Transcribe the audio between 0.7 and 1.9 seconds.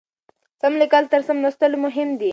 لیکل تر سم لوستلو